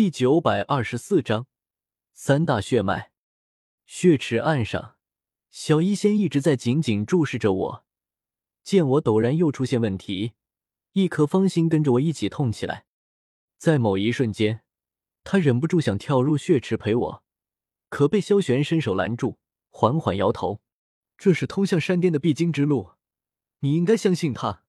[0.00, 1.46] 第九百二十四章
[2.14, 3.12] 三大血脉。
[3.84, 4.96] 血池岸上，
[5.50, 7.84] 小医仙一直在紧紧注视着我。
[8.62, 10.32] 见我陡然又出现问题，
[10.92, 12.86] 一颗芳心跟着我一起痛起来。
[13.58, 14.62] 在某一瞬间，
[15.22, 17.22] 他忍不住想跳入血池陪我，
[17.90, 19.36] 可被萧玄伸手拦住，
[19.68, 20.62] 缓缓摇头
[21.18, 22.92] ：“这是通向山巅的必经之路，
[23.58, 24.64] 你应该相信他。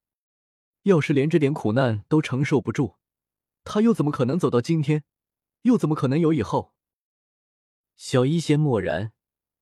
[0.81, 2.95] 要是连这点苦难都承受不住，
[3.63, 5.05] 他又怎么可能走到今天？
[5.63, 6.73] 又怎么可能有以后？”
[7.95, 9.13] 小医仙默然，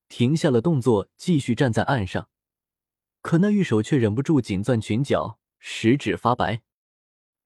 [0.08, 2.28] 停下了动作，继续站在岸上。
[3.20, 6.62] 可那玉手却忍不住紧攥裙角，食指发白。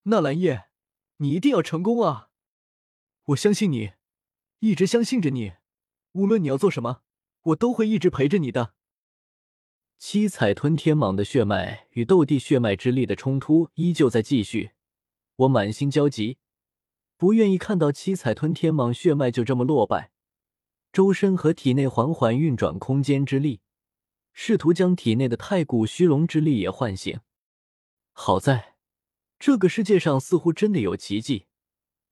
[0.04, 0.68] 纳兰叶，
[1.16, 2.30] 你一定要成功啊！
[3.24, 3.94] 我相信你，
[4.60, 5.54] 一直相信着你。
[6.12, 7.02] 无论你要做什么，
[7.42, 8.74] 我都会一直陪着你的。
[9.98, 14.72] 七彩吞天蟒的血脉与斗帝血脉之力的冲突依旧在继续，
[15.36, 16.38] 我满心焦急，
[17.16, 20.12] 不愿意看到七彩吞天蟒血脉就这么落败。
[20.92, 23.60] 周身和体内缓缓运转空间之力。
[24.36, 27.20] 试图将体内的太古虚龙之力也唤醒。
[28.12, 28.74] 好在，
[29.38, 31.46] 这个世界上似乎真的有奇迹，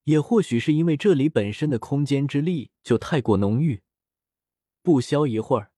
[0.05, 3.83] 也或许是因为这里本身的空间之力就太过浓郁。
[4.83, 5.73] 不消一会儿，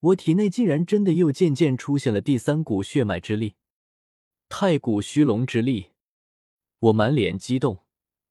[0.00, 3.54] 我体内竟然真的又渐渐出现了第三股血脉之力——
[4.50, 5.92] 太古虚龙之力。
[6.80, 7.84] 我满脸激动，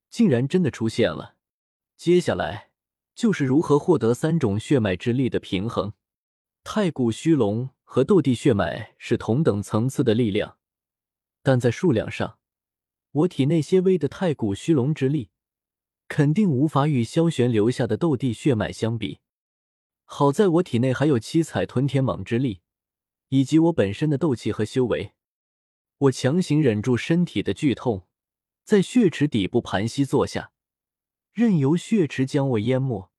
[0.09, 1.35] 竟然真的出现了。
[1.95, 2.69] 接下来
[3.15, 5.93] 就是如何获得三种血脉之力的平衡。
[6.63, 10.57] 太古虚龙和斗帝血脉是同等层次的力量，
[11.41, 12.39] 但在数量上，
[13.11, 15.29] 我体内些微的太古虚龙之力
[16.07, 19.19] 肯定无法与萧玄留下的斗帝血脉相比。
[20.03, 22.61] 好在我体内还有七彩吞天蟒之力，
[23.29, 25.13] 以及我本身的斗气和修为。
[25.97, 28.06] 我强行忍住身体的剧痛，
[28.67, 30.51] 在血池底部盘膝坐下，
[31.31, 33.09] 任由血池将我淹没。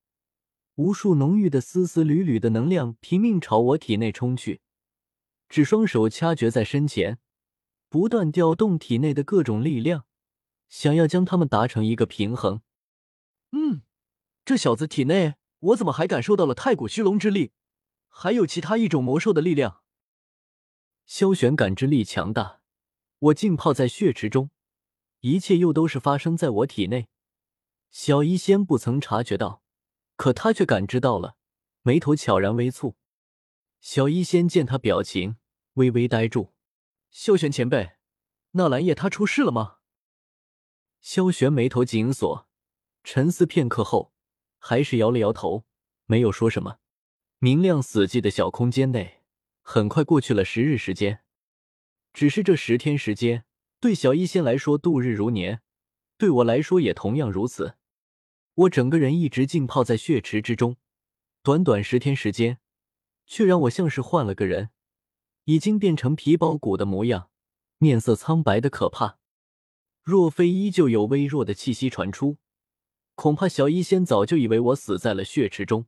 [0.74, 4.60] 无数浓郁的丝丝缕缕的能量拼命朝我体内冲去，
[5.48, 7.18] 只双手掐诀在身前，
[7.88, 10.04] 不断调动体内的各种力量，
[10.68, 12.60] 想要将它们达成一个平衡。
[13.52, 13.80] 嗯，
[14.44, 17.52] 这小子体内我怎么还感受到了太古虚龙之力，
[18.08, 19.80] 还有其他一种魔兽的力量？
[21.06, 22.60] 萧玄感知力强大，
[23.20, 24.50] 我浸泡在血池中，
[25.20, 27.08] 一切又都是发生在我体内。
[27.90, 29.62] 小医仙不曾察觉到。
[30.16, 31.36] 可他却感知到了，
[31.82, 32.96] 眉头悄然微蹙。
[33.80, 35.36] 小医仙见他表情
[35.74, 36.52] 微微呆住，
[37.08, 37.92] 萧玄前辈，
[38.50, 39.76] 纳兰叶他出事了吗？
[41.00, 42.48] 萧玄眉头紧锁，
[43.04, 44.12] 沉思片刻后，
[44.58, 45.64] 还是摇了摇头，
[46.06, 46.78] 没有说什么。
[47.38, 49.22] 明亮死寂的小空间内，
[49.62, 51.22] 很快过去了十日时间。
[52.12, 53.44] 只是这十天时间，
[53.80, 55.62] 对小医仙来说度日如年，
[56.16, 57.76] 对我来说也同样如此。
[58.54, 60.76] 我整个人一直浸泡在血池之中，
[61.44, 62.58] 短短十天时间，
[63.24, 64.70] 却让我像是换了个人，
[65.44, 67.30] 已经变成皮包骨的模样，
[67.78, 69.18] 面色苍白的可怕。
[70.02, 72.38] 若非依旧有微弱的气息传出，
[73.14, 75.86] 恐怕小医仙早就以为我死在了血池中。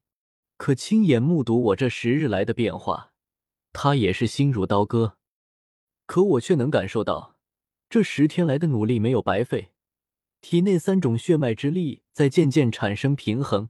[0.56, 3.12] 可亲眼目睹我这十日来的变化，
[3.72, 5.16] 他也是心如刀割。
[6.06, 7.36] 可我却能感受到，
[7.90, 9.72] 这十天来的努力没有白费。
[10.40, 13.68] 体内三种血脉之力在渐渐产生平衡，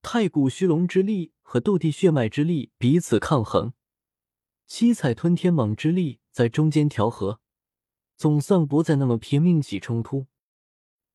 [0.00, 3.74] 太古虚龙之力和斗帝血脉之力彼此抗衡，
[4.68, 7.40] 七彩吞天蟒之力在中间调和，
[8.16, 10.28] 总算不再那么拼命起冲突，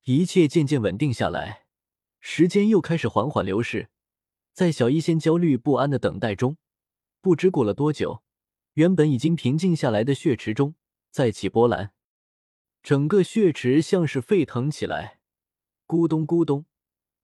[0.03, 1.65] 一切渐渐稳定下来。
[2.19, 3.89] 时间又开始缓缓流逝，
[4.51, 6.57] 在小医仙焦虑不安的等待中，
[7.21, 8.21] 不知过了多久，
[8.73, 10.75] 原本已经平静下来的血池中
[11.09, 11.93] 再起波澜。
[12.87, 15.19] 整个血池像是沸腾起来，
[15.85, 16.63] 咕咚咕咚，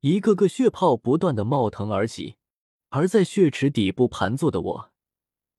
[0.02, 2.36] 一个个血泡不断的冒腾而起。
[2.90, 4.92] 而在血池底部盘坐的我，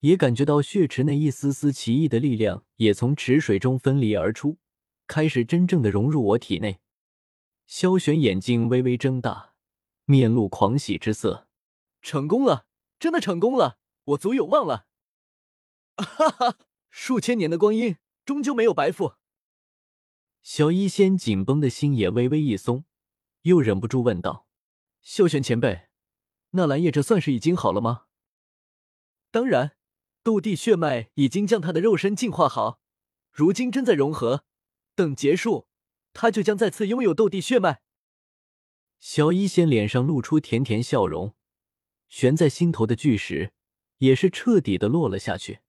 [0.01, 4.59] 也感觉到血池内一丝丝奇异的力量也从池水中分离而出，
[5.07, 6.81] 开始真正的融入我体内。
[7.67, 9.55] 萧玄眼睛微微睁大，
[10.05, 11.49] 面露狂喜之色
[12.03, 12.67] ：“成功了，
[12.99, 14.85] 真的成功了，我足有望了！”
[15.97, 16.59] 哈哈，
[16.91, 17.97] 数千年的光阴
[18.27, 19.15] 终究没有白付。
[20.45, 22.85] 小医仙紧绷的心也微微一松，
[23.43, 24.47] 又忍不住问道
[25.01, 25.89] ：“秀玄前辈，
[26.51, 28.05] 纳兰叶这算是已经好了吗
[29.33, 29.75] ？”“当然，
[30.23, 32.79] 斗帝血脉已经将他的肉身净化好，
[33.33, 34.45] 如今正在融合，
[34.95, 35.67] 等结束，
[36.13, 37.81] 他就将再次拥有斗帝血脉。”
[39.01, 41.35] 小医仙脸上露出甜甜笑容，
[42.11, 43.55] 悬在心头的巨石
[43.97, 45.61] 也是彻底的落了下去。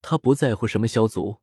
[0.00, 1.40] 他不在乎什么萧族，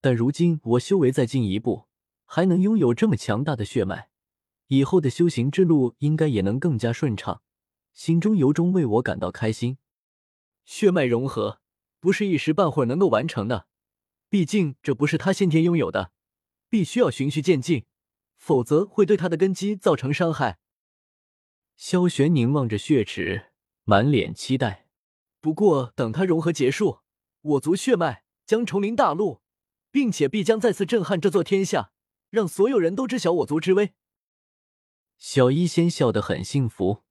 [0.00, 1.84] 但如今我修为再进一步。
[2.24, 4.08] 还能拥有这么强大的血脉，
[4.68, 7.42] 以后的修行之路应该也能更加顺畅，
[7.92, 9.78] 心中由衷为我感到开心。
[10.64, 11.60] 血脉融合
[12.00, 13.66] 不是一时半会儿能够完成的，
[14.28, 16.12] 毕竟这不是他先天拥有的，
[16.68, 17.84] 必须要循序渐进，
[18.36, 20.58] 否则会对他的根基造成伤害。
[21.76, 23.52] 萧玄凝望着血池，
[23.84, 24.86] 满脸期待。
[25.40, 27.00] 不过等他融合结束，
[27.42, 29.42] 我族血脉将重临大陆，
[29.90, 31.92] 并且必将再次震撼这座天下，
[32.34, 33.94] 让所有人都知晓我族之威。
[35.16, 37.04] 小医仙笑得很幸福。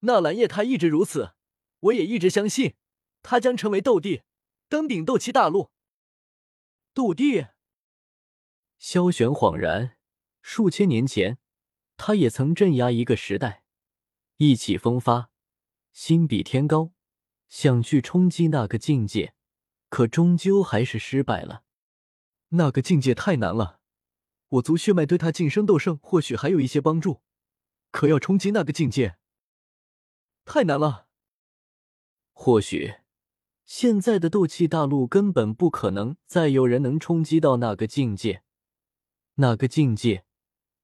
[0.00, 1.32] 纳兰叶他一直如此，
[1.80, 2.74] 我也一直相信。
[3.22, 4.22] 他将成为斗帝，
[4.68, 5.70] 登顶斗气大陆。
[6.92, 7.46] 斗帝，
[8.78, 9.96] 萧玄恍然，
[10.42, 11.38] 数千年前，
[11.96, 13.64] 他也曾镇压一个时代，
[14.36, 15.30] 意气风发，
[15.92, 16.92] 心比天高，
[17.48, 19.34] 想去冲击那个境界，
[19.88, 21.64] 可终究还是失败了。
[22.50, 23.75] 那个境界太难了，
[24.48, 27.22] 我族血脉对他晋升斗圣或许还有一些帮助，
[27.90, 29.16] 可要冲击那个境界，
[30.44, 31.06] 太难了。
[32.32, 32.96] 或许。
[33.64, 38.44] 现在的斗气大陆根本不可能再有人能冲击到那个境界，
[39.34, 40.24] 那个境界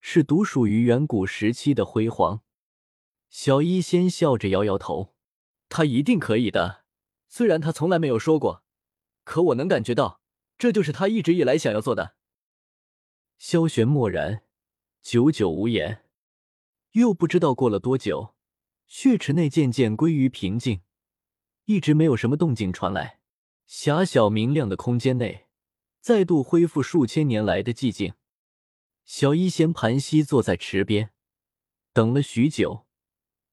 [0.01, 2.43] 是独属于远古时期的辉煌。
[3.31, 5.15] 小医仙笑着摇摇头，
[5.69, 6.83] 他一定可以的。
[7.29, 8.65] 虽然他从来没有说过，
[9.23, 10.21] 可我能感觉到，
[10.59, 12.17] 这就是他一直以来想要做的。
[13.45, 14.45] 萧玄默然，
[15.03, 16.05] 久久无言。
[16.93, 18.37] 又不知道过了多久，
[18.87, 20.83] 血池内渐渐归于平静。
[21.65, 23.19] 一直没有什么动静传来，
[23.67, 25.49] 狭小明亮的空间内
[26.01, 28.15] 再度恢复数千年来的寂静。
[29.05, 31.11] 小医仙盘膝坐在池边，
[31.93, 32.87] 等了许久，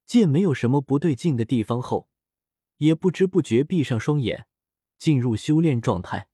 [0.06, 2.07] 见没有什么不对劲的地方后，
[2.77, 4.45] 也不知不觉闭上双眼，
[5.00, 6.30] 进入修炼状态。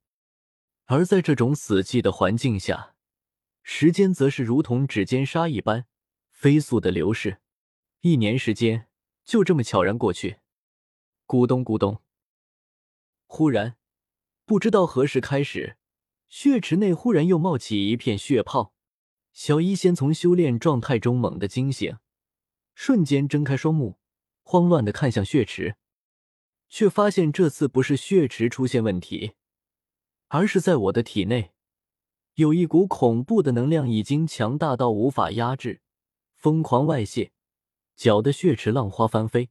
[0.88, 2.95] 而在这种死寂的环境下，
[3.68, 5.88] 时间则是如同指尖沙一般
[6.30, 7.40] 飞速的流逝，
[8.02, 8.88] 一年时间
[9.24, 10.38] 就这么悄然过去。
[11.26, 12.04] 咕咚咕咚！
[13.26, 13.76] 忽然，
[14.46, 15.78] 不知道何时开始，
[16.30, 18.76] 血池内忽然又冒起一片血泡。
[19.34, 21.98] 小医仙从修炼状态中猛地惊醒，
[22.76, 23.98] 瞬间睁开双目，
[24.44, 25.76] 慌乱的看向血池，
[26.70, 29.34] 却发现这次不是血池出现问题，
[30.28, 31.55] 而是在我的体内
[32.36, 35.82] 有一股恐怖的能量，已经强大到无法压制，
[36.36, 37.32] 疯狂外泄，
[37.96, 39.50] 搅得血池浪花翻飞。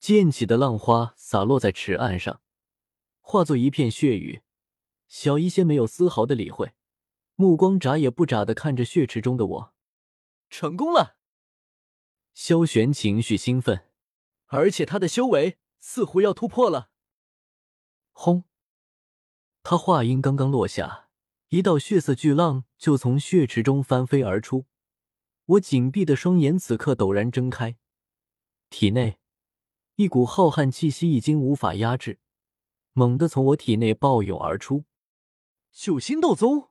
[0.00, 2.42] 溅起的浪花洒落在池岸上，
[3.20, 4.42] 化作一片血雨。
[5.06, 6.74] 小医仙没有丝毫的理会，
[7.36, 9.74] 目光眨也不眨的看着血池中的我。
[10.50, 11.16] 成功了！
[12.32, 13.88] 萧玄情绪兴奋，
[14.46, 16.90] 而且他的修为似乎要突破了。
[18.10, 18.44] 轰！
[19.62, 21.03] 他话音刚刚落下，
[21.54, 24.66] 一道血色巨浪就从血池中翻飞而出。
[25.44, 27.76] 我紧闭的双眼此刻陡然睁开，
[28.70, 29.18] 体内。
[29.94, 32.18] 一股浩瀚气息已经无法压制，
[32.92, 34.84] 猛地从我体内暴涌而出。
[35.70, 36.70] 九星斗宗，